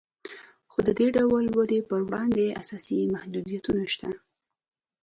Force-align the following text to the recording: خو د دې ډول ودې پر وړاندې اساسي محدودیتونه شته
خو 0.71 0.79
د 0.87 0.89
دې 0.99 1.07
ډول 1.17 1.45
ودې 1.57 1.79
پر 1.89 1.99
وړاندې 2.07 2.57
اساسي 2.61 2.99
محدودیتونه 3.15 3.83
شته 3.93 4.09